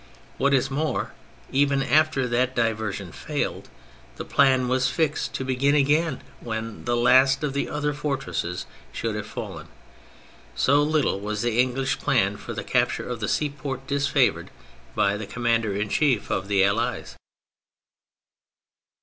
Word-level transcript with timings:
What 0.39 0.55
is 0.55 0.71
more, 0.71 1.11
even 1.51 1.83
after 1.83 2.27
that 2.27 2.55
diversion 2.55 3.11
failed, 3.11 3.69
the 4.15 4.25
plan 4.25 4.67
was 4.67 4.89
fixed 4.89 5.35
to 5.35 5.45
begin 5.45 5.75
again 5.75 6.21
when 6.39 6.85
the 6.85 6.97
last 6.97 7.43
of 7.43 7.53
the 7.53 7.69
other 7.69 7.93
fortresses 7.93 8.65
should 8.91 9.13
have 9.13 9.27
fallen: 9.27 9.67
so 10.55 10.81
little 10.81 11.19
was 11.19 11.43
the 11.43 11.59
English 11.59 11.99
plan 11.99 12.35
for 12.37 12.53
the 12.53 12.63
capture 12.63 13.07
of 13.07 13.19
the 13.19 13.29
seaport 13.29 13.85
disfavoured 13.85 14.49
by 14.95 15.17
the 15.17 15.27
commander 15.27 15.75
in 15.75 15.87
chief 15.89 16.31
of 16.31 16.47
the 16.47 16.63
Allies. 16.63 17.15